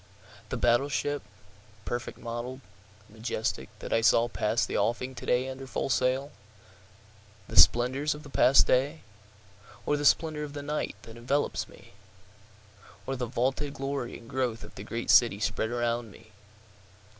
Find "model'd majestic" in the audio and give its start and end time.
2.17-3.69